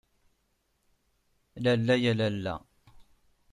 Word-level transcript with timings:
Lalla 1.65 1.95
ya 2.03 2.13
lalla. 2.19 2.55